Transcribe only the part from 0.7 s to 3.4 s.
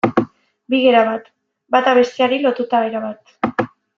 Bi gera bat, bata besteari lotuta erabat.